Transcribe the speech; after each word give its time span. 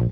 Hai 0.00 0.08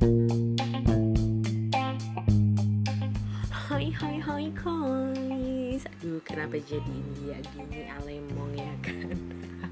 hai 3.89 4.21
hai 4.21 4.53
guys. 4.53 5.89
Aduh 5.89 6.21
kenapa 6.29 6.61
jadi 6.61 6.97
dia 7.17 7.41
gini 7.57 7.89
alemong 7.97 8.53
ya 8.53 8.69
kan? 8.85 9.17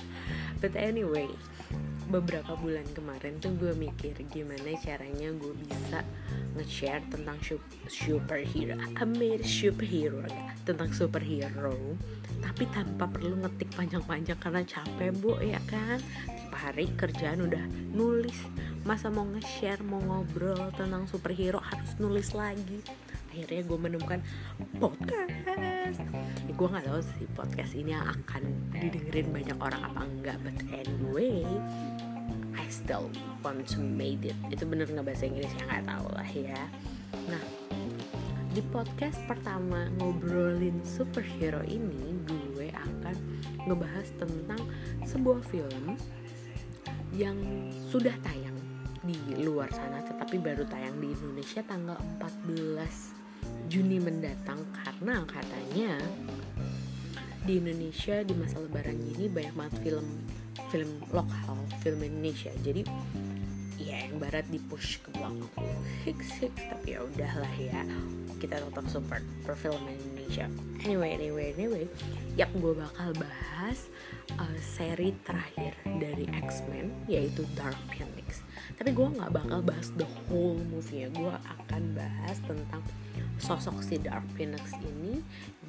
But 0.64 0.72
anyway 0.72 1.28
Beberapa 2.08 2.56
bulan 2.56 2.88
kemarin 2.96 3.44
tuh 3.44 3.60
gue 3.60 3.76
mikir 3.76 4.16
Gimana 4.32 4.72
caranya 4.80 5.36
gue 5.36 5.52
bisa 5.52 6.00
nge-share 6.56 7.04
tentang 7.12 7.36
superhero 7.84 8.80
made 9.20 9.44
superhero 9.44 10.24
ya. 10.24 10.56
Tentang 10.64 10.96
superhero 10.96 11.76
Tapi 12.40 12.64
tanpa 12.72 13.04
perlu 13.04 13.36
ngetik 13.44 13.68
panjang-panjang 13.76 14.40
Karena 14.40 14.64
capek 14.64 15.12
bu 15.12 15.36
ya 15.44 15.60
kan 15.68 16.00
Tiap 16.56 16.72
hari 16.72 16.88
kerjaan 16.96 17.44
udah 17.52 17.60
nulis. 17.92 18.40
Masa 18.88 19.12
mau 19.12 19.28
nge-share, 19.28 19.84
mau 19.84 20.00
ngobrol 20.00 20.72
tentang 20.72 21.04
superhero 21.04 21.60
Harus 21.60 21.92
nulis 22.00 22.32
lagi. 22.32 22.80
Akhirnya 23.28 23.60
gue 23.60 23.76
menemukan 23.76 24.24
podcast. 24.80 26.00
Ya, 26.48 26.52
gue 26.56 26.68
nggak 26.72 26.88
tahu 26.88 27.00
sih 27.20 27.28
podcast 27.36 27.76
ini 27.76 27.92
akan 27.92 28.72
didengerin 28.72 29.36
banyak 29.36 29.58
orang 29.60 29.84
apa 29.84 30.00
enggak 30.08 30.36
but 30.40 30.56
anyway 30.72 31.44
I 32.56 32.64
still 32.72 33.12
want 33.44 33.68
to 33.76 33.84
make 33.84 34.24
it. 34.24 34.40
Itu 34.48 34.64
bener 34.64 34.88
nggak 34.88 35.12
bahasa 35.12 35.28
Inggris? 35.28 35.52
Ya 35.60 35.68
nggak 35.68 35.92
tahu 35.92 36.08
lah 36.16 36.30
ya. 36.32 36.62
Nah 37.28 37.44
di 38.56 38.64
podcast 38.72 39.20
pertama 39.28 39.92
ngobrolin 40.00 40.80
superhero 40.88 41.60
ini 41.68 42.16
gue 42.24 42.72
akan 42.72 43.16
ngebahas 43.68 44.08
tentang 44.16 44.64
sebuah 45.04 45.44
film 45.52 46.00
yang 47.16 47.36
sudah 47.88 48.12
tayang 48.20 48.54
di 49.00 49.16
luar 49.40 49.72
sana 49.72 50.04
tetapi 50.04 50.36
baru 50.36 50.68
tayang 50.68 51.00
di 51.00 51.08
Indonesia 51.16 51.64
tanggal 51.64 51.96
14 52.20 53.16
Juni 53.66 53.98
mendatang. 53.98 54.62
Karena 54.76 55.24
katanya 55.26 55.98
di 57.46 57.62
Indonesia 57.62 58.22
di 58.26 58.34
masa 58.34 58.58
lebaran 58.58 58.98
ini 59.16 59.30
banyak 59.30 59.54
banget 59.54 59.74
film 59.82 60.06
film 60.68 60.90
lokal 61.10 61.56
film 61.82 62.00
Indonesia. 62.04 62.52
Jadi 62.62 62.82
ya 63.80 64.06
yang 64.06 64.18
barat 64.18 64.46
di 64.52 64.58
push 64.60 65.02
ke 65.02 65.08
belakang. 65.14 65.50
Hicks 66.04 66.42
hicks 66.42 66.62
tapi 66.68 66.94
ya 66.94 67.02
udahlah 67.02 67.54
ya. 67.58 67.82
Kita 68.36 68.60
tetap 68.60 68.86
support 68.92 69.24
perfilm 69.42 69.80
Indonesia 70.26 70.50
anyway 70.82 71.14
anyway 71.14 71.46
anyway 71.54 71.84
yap 72.34 72.50
gue 72.58 72.74
bakal 72.74 73.14
bahas 73.14 73.86
uh, 74.34 74.58
seri 74.58 75.14
terakhir 75.22 75.78
dari 76.02 76.26
X-Men 76.42 76.90
yaitu 77.06 77.46
Dark 77.54 77.78
Phoenix 77.94 78.42
tapi 78.74 78.90
gue 78.90 79.06
nggak 79.06 79.30
bakal 79.30 79.62
bahas 79.62 79.94
the 79.94 80.06
whole 80.26 80.58
movie 80.74 81.06
ya 81.06 81.08
gue 81.14 81.30
akan 81.30 81.82
bahas 81.94 82.42
tentang 82.42 82.82
sosok 83.38 83.78
si 83.86 84.02
Dark 84.02 84.26
Phoenix 84.34 84.74
ini 84.82 85.22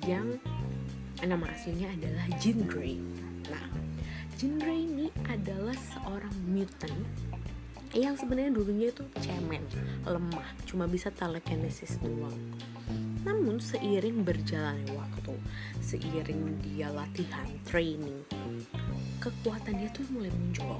yang 0.09 0.41
nama 1.21 1.49
aslinya 1.49 1.89
adalah 1.97 2.25
Jean 2.38 2.61
Grey. 2.69 3.02
Nah, 3.49 3.66
Jean 4.38 4.61
Grey 4.61 4.86
ini 4.86 5.09
adalah 5.27 5.73
seorang 5.73 6.31
mutant 6.45 7.03
yang 7.97 8.14
sebenarnya 8.14 8.53
dulunya 8.53 8.88
itu 8.94 9.02
cemen, 9.19 9.66
lemah, 10.05 10.47
cuma 10.69 10.86
bisa 10.86 11.09
telekinesis 11.09 11.97
doang. 11.97 12.38
Namun 13.28 13.59
seiring 13.59 14.23
berjalannya 14.23 14.95
waktu, 14.95 15.36
seiring 15.83 16.64
dia 16.64 16.88
latihan, 16.88 17.52
training, 17.67 18.23
kekuatannya 19.20 19.92
tuh 19.92 20.08
mulai 20.16 20.31
muncul 20.31 20.80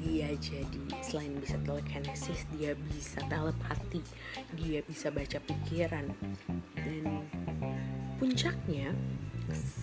dia 0.00 0.32
jadi 0.40 0.80
selain 1.04 1.36
bisa 1.44 1.60
telekinesis 1.60 2.48
dia 2.56 2.72
bisa 2.88 3.20
telepati 3.28 4.00
dia 4.56 4.80
bisa 4.88 5.12
baca 5.12 5.38
pikiran. 5.44 6.08
Dan 6.72 7.28
puncaknya 8.16 8.96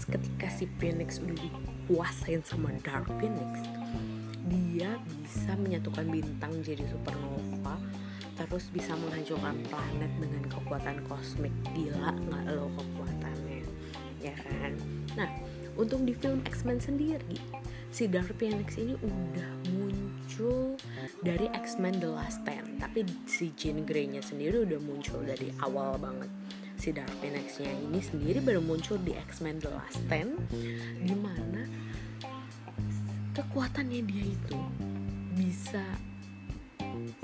ketika 0.10 0.48
si 0.50 0.66
Phoenix 0.82 1.22
udah 1.22 1.38
dikuasain 1.38 2.42
sama 2.44 2.74
Dark 2.82 3.08
Phoenix 3.22 3.62
dia 4.48 4.96
bisa 5.04 5.54
menyatukan 5.60 6.08
bintang 6.08 6.54
jadi 6.64 6.86
supernova 6.88 7.76
terus 8.38 8.70
bisa 8.70 8.94
menghancurkan 8.94 9.58
planet 9.66 10.12
dengan 10.22 10.44
kekuatan 10.46 10.98
kosmik. 11.10 11.54
Gila 11.74 12.14
nggak 12.14 12.44
lo 12.54 12.70
kekuatannya? 12.78 13.66
Ya 14.22 14.34
kan? 14.38 14.78
Nah 15.18 15.30
untuk 15.78 16.06
di 16.06 16.14
film 16.14 16.46
X-Men 16.46 16.78
sendiri 16.78 17.42
si 17.90 18.06
Dark 18.06 18.30
Phoenix 18.38 18.78
ini 18.78 18.94
udah 19.00 19.52
muncul 19.74 20.78
dari 21.26 21.50
X-Men 21.50 21.98
The 21.98 22.10
Last 22.14 22.46
Stand. 22.46 22.78
Tapi 22.78 23.02
si 23.26 23.50
Jean 23.58 23.82
Grey-nya 23.88 24.22
sendiri 24.22 24.62
udah 24.64 24.80
muncul 24.82 25.26
dari 25.26 25.50
awal 25.66 25.98
banget. 25.98 26.30
Si 26.78 26.94
Dark 26.94 27.10
Phoenix-nya 27.18 27.74
ini 27.74 27.98
sendiri 28.06 28.38
baru 28.38 28.62
muncul 28.62 29.02
di 29.02 29.18
X-Men 29.18 29.58
The 29.66 29.72
Last 29.74 29.98
Stand 30.06 30.38
di 31.02 31.16
mana 31.18 31.66
kekuatannya 33.34 34.02
dia 34.06 34.26
itu 34.30 34.58
bisa 35.34 35.82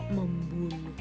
membunuh 0.09 0.93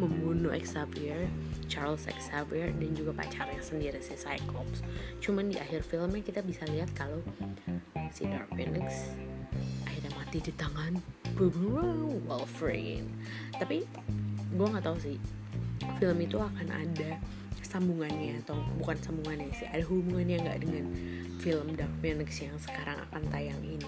membunuh 0.00 0.52
Xavier, 0.56 1.28
Charles 1.70 2.06
Xavier 2.08 2.72
dan 2.74 2.90
juga 2.96 3.12
pacarnya 3.14 3.60
sendiri 3.62 4.00
si 4.02 4.16
Cyclops. 4.16 4.82
Cuman 5.22 5.52
di 5.52 5.56
akhir 5.60 5.86
filmnya 5.86 6.24
kita 6.24 6.40
bisa 6.42 6.66
lihat 6.68 6.90
kalau 6.96 7.22
si 8.10 8.26
Dark 8.26 8.50
Phoenix 8.56 9.14
akhirnya 9.86 10.12
mati 10.18 10.38
di 10.42 10.52
tangan 10.56 10.98
Wolverine. 12.26 13.08
Tapi 13.56 13.86
gue 14.50 14.66
nggak 14.66 14.84
tahu 14.84 14.98
sih 14.98 15.16
film 16.02 16.18
itu 16.20 16.36
akan 16.36 16.68
ada 16.68 17.16
sambungannya 17.70 18.42
atau 18.42 18.58
bukan 18.82 18.98
sambungannya 18.98 19.54
sih 19.54 19.68
ada 19.70 19.86
hubungannya 19.86 20.42
nggak 20.42 20.58
dengan 20.66 20.84
film 21.38 21.78
Dark 21.78 21.94
Phoenix 22.02 22.42
yang 22.42 22.58
sekarang 22.58 22.98
akan 23.08 23.22
tayang 23.30 23.62
ini 23.62 23.86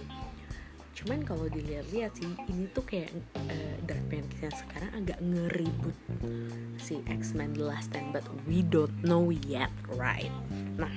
cuman 1.03 1.27
kalau 1.27 1.51
dilihat-lihat 1.51 2.15
sih 2.15 2.31
ini 2.47 2.71
tuh 2.71 2.87
kayak 2.87 3.11
uh, 3.35 3.77
Dark 3.91 4.03
Phoenix 4.07 4.39
sekarang 4.55 4.91
agak 4.95 5.19
ngeribut 5.19 5.97
si 6.79 7.03
X-Men 7.11 7.59
The 7.59 7.67
Last 7.67 7.91
Stand 7.91 8.15
but 8.15 8.23
we 8.47 8.63
don't 8.63 8.95
know 9.03 9.35
yet 9.51 9.75
right? 9.99 10.31
Nah 10.79 10.95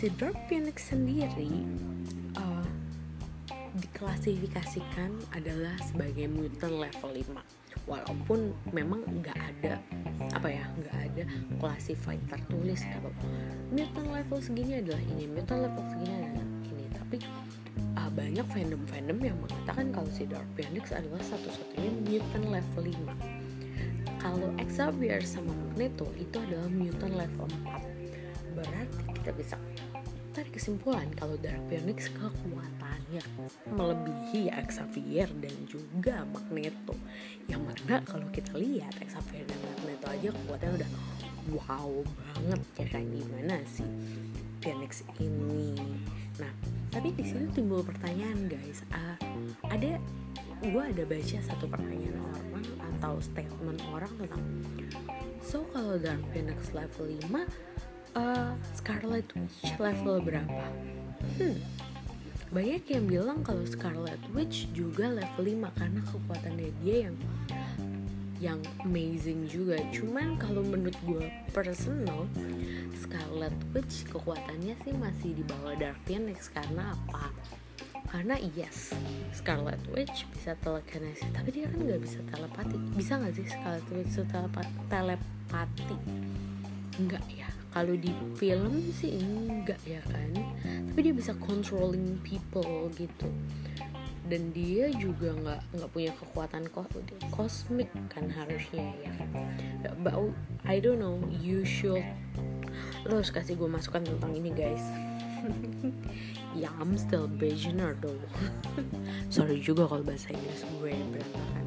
si 0.00 0.08
Dark 0.16 0.40
Phoenix 0.48 0.88
sendiri 0.88 1.68
uh, 2.40 2.64
diklasifikasikan 3.76 5.12
adalah 5.36 5.76
sebagai 5.84 6.24
mutant 6.32 6.80
level 6.80 7.12
5 7.12 7.64
walaupun 7.84 8.56
memang 8.72 9.04
nggak 9.20 9.36
ada 9.36 9.76
apa 10.32 10.48
ya 10.48 10.64
nggak 10.80 10.98
ada 11.12 11.22
classified 11.60 12.22
tertulis 12.24 12.80
kalau 12.88 13.12
mutant 13.68 14.08
level 14.08 14.40
segini 14.40 14.80
adalah 14.80 15.02
ini 15.12 15.28
mutant 15.28 15.60
level 15.68 15.84
segini 15.92 16.14
adalah 16.16 16.43
tapi 17.14 17.30
uh, 17.94 18.10
banyak 18.10 18.42
fandom-fandom 18.50 19.18
yang 19.22 19.38
mengatakan 19.38 19.94
kalau 19.94 20.10
si 20.10 20.26
Dark 20.26 20.50
Phoenix 20.58 20.90
adalah 20.90 21.22
satu-satunya 21.22 21.94
mutant 22.02 22.46
level 22.50 22.90
5 22.90 24.18
kalau 24.18 24.50
Xavier 24.66 25.22
sama 25.22 25.54
Magneto 25.54 26.10
itu 26.18 26.42
adalah 26.42 26.66
mutant 26.74 27.14
level 27.14 27.46
4 27.70 28.58
berarti 28.58 29.02
kita 29.22 29.30
bisa 29.30 29.54
tarik 30.34 30.58
kesimpulan 30.58 31.06
kalau 31.14 31.38
Dark 31.38 31.62
Phoenix 31.70 32.10
kekuatannya 32.18 33.22
melebihi 33.70 34.50
Xavier 34.66 35.30
dan 35.38 35.54
juga 35.70 36.26
Magneto. 36.26 36.98
Yang 37.46 37.62
mana 37.62 38.02
kalau 38.02 38.26
kita 38.34 38.58
lihat 38.58 38.98
Xavier 38.98 39.46
dan 39.46 39.58
Magneto 39.62 40.06
aja 40.10 40.28
kekuatannya 40.34 40.74
udah 40.82 40.90
wow 41.54 42.02
banget 42.02 42.62
ya 42.82 42.86
kan. 42.90 43.06
Gimana 43.06 43.62
sih 43.62 43.86
Phoenix 44.58 45.06
ini? 45.22 45.78
Nah 46.42 46.50
tapi 46.94 47.10
di 47.18 47.26
sini 47.26 47.50
timbul 47.50 47.82
pertanyaan 47.82 48.46
guys 48.46 48.86
uh, 48.94 49.18
ada 49.68 49.98
gue 50.62 50.82
ada 50.94 51.02
baca 51.02 51.38
satu 51.42 51.66
pertanyaan 51.66 52.22
orang 52.22 52.64
atau 52.96 53.18
statement 53.18 53.82
orang 53.90 54.12
tentang 54.16 54.42
so 55.42 55.66
kalau 55.74 55.98
Dark 55.98 56.22
Phoenix 56.30 56.70
level 56.70 57.10
5 57.10 57.34
uh, 58.14 58.54
Scarlet 58.74 59.26
Witch 59.34 59.74
level 59.76 60.22
berapa? 60.22 60.64
Hmm, 61.38 61.58
banyak 62.54 62.84
yang 62.88 63.04
bilang 63.10 63.38
kalau 63.42 63.66
Scarlet 63.66 64.20
Witch 64.32 64.70
juga 64.72 65.10
level 65.10 65.42
5 65.42 65.78
karena 65.78 66.00
kekuatannya 66.06 66.70
dia 66.82 66.96
yang 67.10 67.14
yang 68.44 68.60
amazing 68.84 69.48
juga. 69.48 69.80
Cuman 69.88 70.36
kalau 70.36 70.60
menurut 70.60 70.96
gue 71.08 71.32
personal 71.56 72.28
Scarlet 72.92 73.56
Witch 73.72 74.04
kekuatannya 74.12 74.76
sih 74.84 74.92
masih 74.92 75.32
di 75.32 75.44
bawah 75.48 75.72
Dark 75.80 75.96
Phoenix. 76.04 76.52
Karena 76.52 76.92
apa? 76.92 77.32
Karena 78.12 78.36
yes 78.52 78.92
Scarlet 79.32 79.80
Witch 79.96 80.28
bisa 80.36 80.52
telekinesis. 80.60 81.24
Tapi 81.32 81.48
dia 81.56 81.72
kan 81.72 81.80
nggak 81.80 82.04
bisa 82.04 82.20
telepati. 82.28 82.76
Bisa 82.92 83.16
nggak 83.16 83.32
sih 83.32 83.46
Scarlet 83.48 83.86
Witch 83.96 84.12
telepati? 84.92 85.96
Enggak 87.00 87.24
ya. 87.32 87.48
Kalau 87.72 87.96
di 87.96 88.12
film 88.36 88.92
sih 88.92 89.24
enggak 89.24 89.80
ya 89.88 90.04
kan. 90.04 90.36
Tapi 90.92 91.00
dia 91.00 91.16
bisa 91.16 91.32
controlling 91.40 92.20
people 92.20 92.92
gitu 92.92 93.32
dan 94.24 94.52
dia 94.56 94.88
juga 94.96 95.36
nggak 95.36 95.60
nggak 95.76 95.90
punya 95.92 96.12
kekuatan 96.16 96.64
ko 96.72 96.88
kosmik 97.28 97.92
kan 98.08 98.24
harusnya 98.32 98.88
ya. 99.04 99.12
But 100.00 100.16
I 100.64 100.80
don't 100.80 101.00
know 101.00 101.20
you 101.28 101.64
should. 101.68 102.04
Lo 103.04 103.20
harus 103.20 103.28
kasih 103.28 103.60
gue 103.60 103.68
masukan 103.68 104.04
tentang 104.04 104.32
ini 104.32 104.50
guys. 104.52 104.84
Ya 106.54 106.70
I'm 106.78 106.94
still 106.94 107.26
beginner 107.26 107.98
though. 107.98 108.14
Sorry 109.34 109.58
juga 109.58 109.90
kalau 109.90 110.06
bahasa 110.06 110.30
Inggris 110.30 110.62
gue 110.62 110.94
berantakan. 110.94 111.66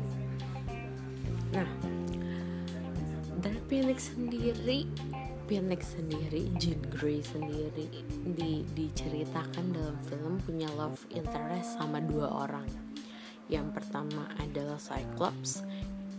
Nah 1.51 1.69
dari 3.43 3.59
Phoenix 3.67 4.15
sendiri 4.15 4.87
Phoenix 5.47 5.95
sendiri 5.95 6.51
Jean 6.59 6.83
Grey 6.91 7.23
sendiri 7.23 7.87
di, 8.35 8.67
diceritakan 8.75 9.71
dalam 9.71 9.95
film 10.11 10.43
punya 10.43 10.67
love 10.75 10.99
interest 11.15 11.79
sama 11.79 12.03
dua 12.03 12.27
orang. 12.27 12.67
Yang 13.47 13.79
pertama 13.79 14.27
adalah 14.43 14.75
Cyclops 14.75 15.63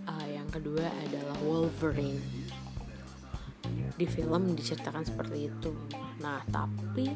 uh, 0.08 0.26
yang 0.26 0.48
kedua 0.48 0.88
adalah 1.04 1.36
Wolverine. 1.44 2.24
Di 4.00 4.08
film 4.08 4.56
diceritakan 4.56 5.04
seperti 5.04 5.52
itu. 5.52 5.76
Nah 6.24 6.40
tapi 6.48 7.12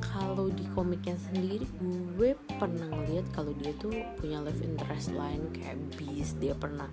kalau 0.00 0.48
di 0.48 0.64
komiknya 0.72 1.16
sendiri 1.28 1.68
gue 2.16 2.32
pernah 2.56 2.88
ngeliat 2.88 3.28
kalau 3.36 3.52
dia 3.52 3.76
tuh 3.76 3.92
punya 4.16 4.40
love 4.40 4.64
interest 4.64 5.12
lain 5.12 5.44
kayak 5.52 5.76
Beast. 6.00 6.40
Dia 6.40 6.56
pernah 6.56 6.88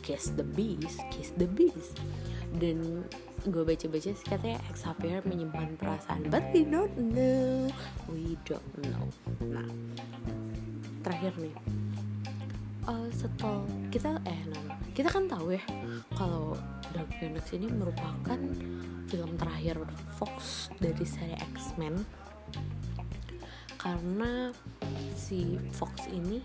kiss 0.00 0.32
the 0.38 0.46
Beast 0.46 1.02
kiss 1.12 1.34
the 1.36 1.46
Beast 1.46 2.00
dan 2.58 3.06
gue 3.46 3.62
baca-baca 3.62 4.10
sih 4.10 4.26
katanya 4.26 4.58
Xavier 4.74 5.22
menyimpan 5.24 5.78
perasaan 5.78 6.26
but 6.28 6.42
we 6.50 6.66
don't 6.66 6.92
know. 6.98 7.70
We 8.10 8.34
don't 8.48 8.74
know. 8.82 9.06
Nah 9.44 9.68
terakhir 11.06 11.32
nih. 11.38 11.54
Uh, 12.88 13.06
setel 13.12 13.68
kita 13.92 14.18
eh 14.24 14.40
nah, 14.48 14.80
kita 14.96 15.12
kan 15.12 15.28
tahu 15.28 15.52
ya 15.52 15.62
kalau 16.16 16.56
Dark 16.90 17.12
Phoenix 17.20 17.52
ini 17.54 17.68
merupakan 17.70 18.40
film 19.06 19.30
terakhir 19.36 19.78
Fox 20.18 20.68
dari 20.80 21.04
seri 21.06 21.36
X-Men. 21.54 22.02
Karena 23.80 24.52
si 25.16 25.56
Fox 25.72 26.08
ini 26.10 26.40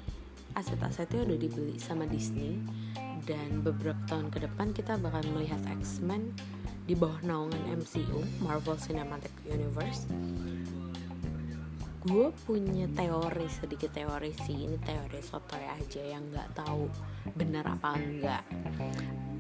aset-asetnya 0.56 1.28
udah 1.28 1.38
dibeli 1.40 1.76
sama 1.76 2.08
Disney 2.08 2.64
dan 3.26 3.66
beberapa 3.66 3.98
tahun 4.06 4.30
ke 4.30 4.46
depan 4.46 4.70
kita 4.72 5.02
bakal 5.02 5.26
melihat 5.34 5.58
X-Men 5.82 6.30
di 6.86 6.94
bawah 6.94 7.18
naungan 7.26 7.82
MCU 7.82 8.22
Marvel 8.46 8.78
Cinematic 8.78 9.34
Universe. 9.50 10.06
Gue 12.06 12.30
punya 12.46 12.86
teori 12.94 13.50
sedikit 13.50 13.90
teori 13.90 14.30
sih. 14.46 14.70
Ini 14.70 14.78
teori 14.78 15.18
sotoy 15.26 15.66
aja 15.66 16.02
yang 16.06 16.22
nggak 16.30 16.54
tahu 16.54 16.86
benar 17.34 17.66
apa 17.66 17.98
enggak. 17.98 18.46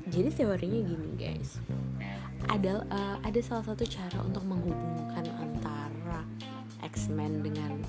Jadi 0.10 0.30
teorinya 0.34 0.82
gini 0.82 1.10
guys. 1.14 1.62
Ada 2.50 2.82
uh, 2.90 3.18
ada 3.22 3.40
salah 3.46 3.70
satu 3.70 3.86
cara 3.86 4.18
untuk 4.26 4.42
menghubungkan 4.50 5.30
antara 5.38 6.26
X-Men 6.82 7.46
dengan 7.46 7.86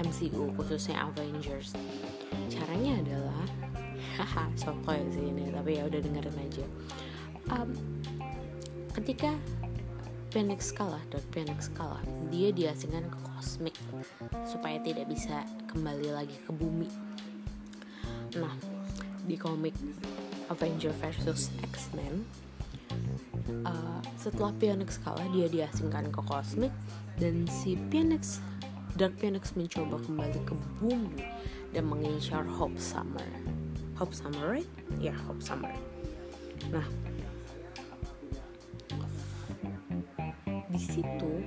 MCU 0.00 0.48
khususnya 0.56 1.04
Avengers. 1.04 1.76
Caranya 2.48 3.04
adalah 3.04 3.44
haha 4.20 4.52
sotoy 4.52 5.00
sih 5.08 5.24
ini 5.32 5.48
tapi 5.48 5.80
ya 5.80 5.88
udah 5.88 6.00
dengerin 6.00 6.36
aja. 6.36 6.66
Um, 7.48 7.72
ketika 8.92 9.32
Phoenix 10.30 10.70
kalah 10.70 11.02
dan 11.08 11.24
Phoenix 11.32 11.72
kalah 11.72 12.04
dia 12.28 12.52
diasingkan 12.52 13.08
ke 13.08 13.18
kosmik 13.32 13.76
supaya 14.44 14.78
tidak 14.84 15.08
bisa 15.08 15.42
kembali 15.72 16.12
lagi 16.12 16.36
ke 16.44 16.52
bumi. 16.52 16.86
Nah 18.36 18.54
di 19.24 19.40
komik 19.40 19.74
Avenger 20.52 20.92
versus 21.00 21.48
X-Men 21.64 22.26
uh, 23.64 24.00
setelah 24.20 24.52
Phoenix 24.60 25.00
kalah 25.00 25.26
dia 25.32 25.48
diasingkan 25.48 26.12
ke 26.12 26.20
kosmik 26.28 26.72
dan 27.16 27.48
si 27.48 27.74
Phoenix 27.88 28.38
Dark 28.98 29.16
Phoenix 29.16 29.54
mencoba 29.54 30.02
kembali 30.02 30.40
ke 30.44 30.54
bumi 30.82 31.22
dan 31.70 31.86
mengincar 31.86 32.42
Hope 32.46 32.78
Summer 32.78 33.26
Hope 34.00 34.16
Summer 34.16 34.56
right? 34.56 34.70
Ya 34.96 35.12
yeah, 35.12 35.18
Hope 35.28 35.44
Summer. 35.44 35.76
Nah 36.72 36.88
di 40.72 40.80
situ 40.80 41.44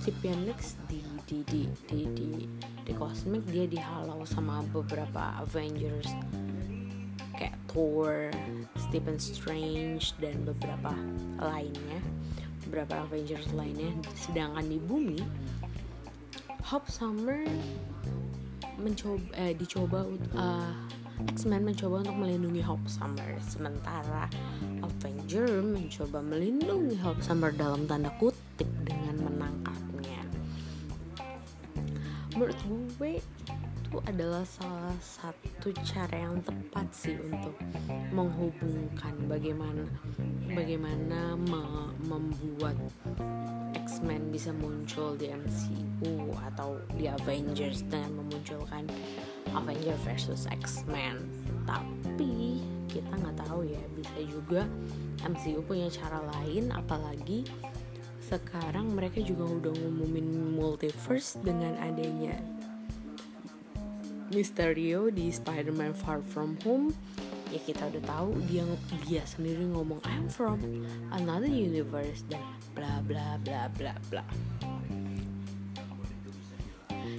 si 0.00 0.08
Phoenix 0.24 0.80
di 0.88 1.04
di 1.28 1.44
di 1.44 1.62
di 1.84 2.00
di 2.16 2.30
di 2.88 2.92
kosmik 2.96 3.44
dia 3.52 3.68
dihalau 3.68 4.24
sama 4.24 4.64
beberapa 4.72 5.44
Avengers. 5.44 6.08
Kayak 7.36 7.60
Thor, 7.68 8.32
Stephen 8.80 9.20
Strange 9.20 10.16
dan 10.24 10.40
beberapa 10.48 10.96
lainnya. 11.36 12.00
Beberapa 12.64 13.04
Avengers 13.04 13.52
lainnya. 13.52 13.92
Sedangkan 14.16 14.64
di 14.64 14.80
bumi 14.80 15.20
Hope 16.64 16.88
Summer 16.88 17.44
mencoba 18.80 19.28
eh, 19.36 19.52
dicoba 19.52 20.08
uh, 20.32 20.72
X-Men 21.28 21.68
mencoba 21.68 22.06
untuk 22.06 22.16
melindungi 22.16 22.62
Hope 22.64 22.88
Summer. 22.88 23.36
Sementara 23.44 24.30
Avenger 24.80 25.60
mencoba 25.60 26.24
melindungi 26.24 26.96
Hope 27.00 27.20
Summer 27.20 27.52
dalam 27.52 27.84
tanda 27.84 28.08
kutip 28.16 28.68
dengan 28.86 29.28
menangkapnya. 29.28 30.20
Menurut 32.32 32.58
gue 32.96 33.20
itu 33.90 33.98
adalah 34.06 34.46
salah 34.46 34.94
satu 35.02 35.74
cara 35.82 36.30
yang 36.30 36.38
tepat 36.46 36.86
sih 36.94 37.18
untuk 37.18 37.58
menghubungkan 38.14 39.18
bagaimana 39.26 39.82
bagaimana 40.54 41.34
me 41.34 41.90
membuat 42.06 42.78
X-Men 43.90 44.30
bisa 44.30 44.54
muncul 44.54 45.18
di 45.18 45.34
MCU 45.34 46.30
atau 46.54 46.78
di 46.94 47.10
Avengers 47.10 47.82
dengan 47.90 48.22
memunculkan 48.22 48.86
Avengers 49.50 49.98
versus 50.06 50.46
X-Men. 50.46 51.18
Tapi 51.66 52.62
kita 52.86 53.10
nggak 53.18 53.42
tahu 53.50 53.66
ya 53.66 53.82
bisa 53.98 54.18
juga 54.30 54.62
MCU 55.26 55.66
punya 55.66 55.90
cara 55.90 56.22
lain 56.38 56.70
apalagi 56.70 57.42
sekarang 58.30 58.94
mereka 58.94 59.18
juga 59.26 59.50
udah 59.58 59.74
ngumumin 59.74 60.54
multiverse 60.54 61.34
dengan 61.42 61.74
adanya 61.82 62.38
Mysterio 64.30 65.10
di 65.10 65.34
Spider-Man 65.34 65.98
Far 65.98 66.22
From 66.22 66.54
Home. 66.62 66.94
Ya 67.50 67.58
kita 67.58 67.90
udah 67.90 68.02
tahu 68.06 68.38
dia 68.46 68.62
dia 69.10 69.26
sendiri 69.26 69.66
ngomong 69.66 69.98
I'm 70.06 70.30
from 70.30 70.62
another 71.10 71.50
universe 71.50 72.22
dan 72.30 72.38
bla 72.80 73.04
bla 73.04 73.36
bla 73.44 73.62
bla 73.76 73.94
bla. 74.08 74.24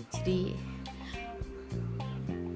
Jadi 0.10 0.58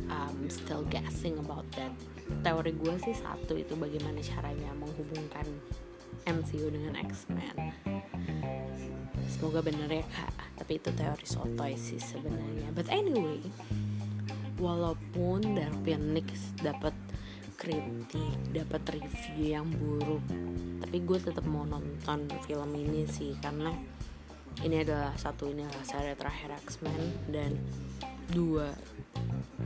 I'm 0.09 0.49
still 0.49 0.81
guessing 0.89 1.37
about 1.37 1.69
that. 1.77 1.93
Teori 2.41 2.73
gue 2.73 2.95
sih 3.05 3.13
satu 3.13 3.53
itu 3.61 3.77
bagaimana 3.77 4.17
caranya 4.25 4.73
menghubungkan 4.73 5.45
MCU 6.25 6.73
dengan 6.73 6.97
X-Men. 6.97 7.77
Semoga 9.29 9.61
bener 9.61 10.01
ya 10.01 10.05
kak. 10.09 10.33
Tapi 10.65 10.81
itu 10.81 10.89
teori 10.89 11.25
sotoy 11.29 11.77
sih 11.77 12.01
sebenarnya. 12.01 12.73
But 12.73 12.89
anyway 12.89 13.37
walaupun 14.57 15.45
Dark 15.53 15.77
Phoenix 15.85 16.57
dapat 16.57 16.95
kritik 17.65 18.37
dapat 18.53 19.01
review 19.01 19.57
yang 19.57 19.65
buruk. 19.73 20.21
Tapi 20.85 21.01
gue 21.01 21.17
tetap 21.17 21.41
mau 21.49 21.65
nonton 21.65 22.29
film 22.45 22.69
ini 22.77 23.09
sih 23.09 23.33
karena 23.41 23.73
ini 24.61 24.85
adalah 24.85 25.17
satu 25.17 25.49
ini 25.49 25.65
adalah 25.65 25.81
seri 25.81 26.13
terakhir 26.13 26.61
X-Men 26.61 27.01
dan 27.33 27.57
dua. 28.29 28.69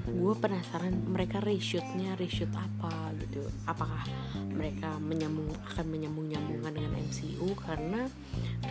Gue 0.07 0.33
penasaran 0.39 0.95
mereka 1.11 1.43
reshootnya 1.43 2.15
reshoot 2.15 2.49
apa 2.55 3.11
gitu. 3.19 3.43
Apakah 3.67 4.07
mereka 4.47 4.95
menyambung 5.03 5.51
akan 5.67 5.85
menyambung 5.91 6.31
nyambungkan 6.31 6.79
dengan 6.79 6.95
MCU 7.03 7.51
karena 7.67 8.07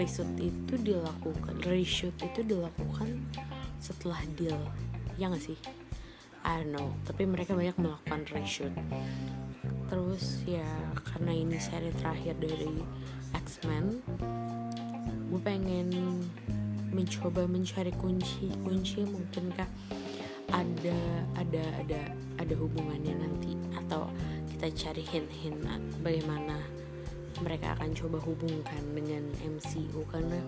reshoot 0.00 0.32
itu 0.40 0.75
dilakukan 0.80 1.61
reshoot 1.68 2.16
itu 2.25 2.40
dilakukan 2.49 3.28
setelah 3.76 4.25
deal. 4.40 4.56
Ya 5.20 5.28
gak 5.28 5.44
sih 5.44 5.61
I 6.49 6.64
don't 6.64 6.73
know 6.73 6.88
tapi 7.05 7.28
mereka 7.28 7.52
banyak 7.52 7.76
melakukan 7.76 8.25
reshoot. 8.33 8.73
Terus 9.93 10.49
ya 10.49 10.64
karena 11.12 11.37
ini 11.37 11.61
seri 11.61 11.93
terakhir 11.93 12.40
dari 12.40 12.81
X-Men 13.37 14.00
gue 15.28 15.40
pengen 15.45 15.93
mencoba 16.88 17.45
mencari 17.45 17.93
kunci 18.00 18.49
kunci 18.64 19.05
mungkinkah 19.05 19.69
ada 20.49 21.00
ada 21.37 21.64
ada 21.85 22.00
ada 22.40 22.55
hubungannya 22.57 23.12
nanti 23.12 23.52
atau 23.76 24.09
kita 24.57 24.73
cari 24.73 25.05
hint-hint 25.05 25.61
bagaimana 26.00 26.64
mereka 27.45 27.76
akan 27.76 27.93
coba 27.93 28.19
hubungkan 28.25 28.83
dengan 28.97 29.28
MCU 29.45 30.00
karena 30.09 30.40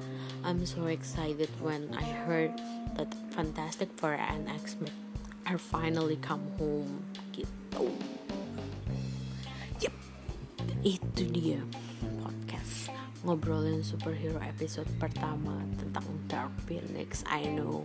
I'm 0.42 0.64
so 0.64 0.88
excited 0.88 1.52
when 1.61 1.92
I 1.92 2.09
heard 2.25 2.57
that 2.97 3.12
Fantastic 3.37 3.92
Four 4.00 4.16
and 4.16 4.49
X-Men 4.49 5.10
are 5.50 5.59
finally 5.59 6.14
come 6.23 6.47
home 6.62 7.02
gitu. 7.35 7.90
Yep. 9.83 9.95
Itu 10.87 11.23
dia 11.35 11.59
podcast 12.23 12.95
ngobrolin 13.26 13.83
superhero 13.83 14.38
episode 14.38 14.87
pertama 15.02 15.59
tentang 15.75 16.07
Dark 16.30 16.54
Phoenix. 16.71 17.26
I 17.26 17.50
know. 17.50 17.83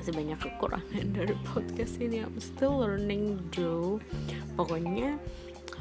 Masih 0.00 0.16
banyak 0.16 0.40
kekurangan 0.40 1.06
dari 1.20 1.36
podcast 1.44 2.00
ini. 2.00 2.24
I'm 2.24 2.40
still 2.40 2.80
learning 2.80 3.36
though 3.52 4.00
pokoknya 4.56 5.20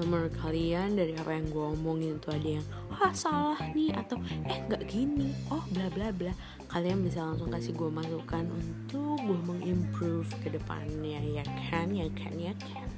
menurut 0.01 0.33
kalian 0.41 0.97
dari 0.97 1.13
apa 1.13 1.37
yang 1.37 1.45
gue 1.53 1.65
omongin 1.77 2.17
itu 2.17 2.29
ada 2.33 2.49
yang 2.57 2.65
ah 2.89 3.13
salah 3.13 3.59
nih 3.77 3.93
atau 3.93 4.17
eh 4.49 4.59
nggak 4.65 4.89
gini. 4.89 5.29
Oh 5.53 5.61
bla 5.69 5.85
bla 5.93 6.09
bla. 6.09 6.33
Kalian 6.65 7.05
bisa 7.05 7.21
langsung 7.21 7.53
kasih 7.53 7.77
gue 7.77 7.89
masukan 7.93 8.49
untuk 8.49 9.21
gue 9.21 9.39
mengimprove 9.45 10.29
ke 10.41 10.49
depannya 10.49 11.21
ya 11.21 11.45
kan? 11.69 11.93
Ya 11.93 12.09
kan 12.17 12.33
ya 12.33 12.53
kan? 12.57 12.89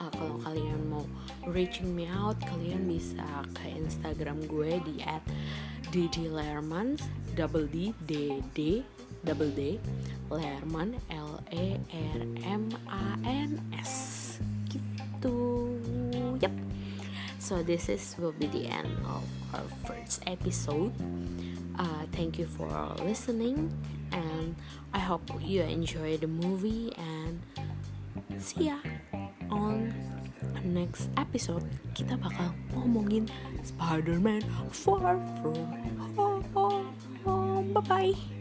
Uh, 0.00 0.10
kalau 0.16 0.36
kalian 0.42 0.80
mau 0.88 1.04
reaching 1.46 1.92
me 1.92 2.08
out 2.08 2.34
kalian 2.42 2.88
bisa 2.88 3.22
ke 3.54 3.70
instagram 3.78 4.40
gue 4.48 4.82
di 4.82 4.98
at 5.04 5.22
dd 5.94 6.32
lerman 6.32 6.98
double 7.38 7.68
d 7.70 7.94
d 8.08 8.42
d 8.56 8.82
double 9.22 9.52
d 9.54 9.78
lerman 10.26 10.98
l 11.06 11.38
e 11.54 11.78
r 11.92 12.20
m 12.42 12.66
a 12.90 13.06
n 13.22 13.60
s 13.78 13.92
so 17.52 17.62
this 17.62 17.92
is 17.92 18.16
will 18.16 18.32
be 18.32 18.46
the 18.48 18.64
end 18.64 18.88
of 19.04 19.20
our 19.52 19.68
first 19.84 20.24
episode 20.26 20.88
uh, 21.76 22.08
thank 22.16 22.38
you 22.38 22.46
for 22.46 22.64
listening 23.04 23.68
and 24.10 24.56
i 24.94 24.98
hope 24.98 25.20
you 25.38 25.60
enjoy 25.60 26.16
the 26.16 26.26
movie 26.26 26.88
and 26.96 27.36
see 28.40 28.72
ya 28.72 28.80
on 29.52 29.92
next 30.64 31.12
episode 31.20 31.60
kita 31.92 32.16
bakal 32.24 32.56
ngomongin 32.72 33.28
Spider-Man 33.60 34.40
Far 34.72 35.20
From 35.44 36.40
Home. 37.28 37.76
Bye 37.76 37.84
bye. 37.84 38.31